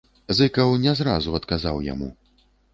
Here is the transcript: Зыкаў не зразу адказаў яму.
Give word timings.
Зыкаў 0.37 0.73
не 0.85 0.95
зразу 1.03 1.37
адказаў 1.43 1.77
яму. 1.93 2.13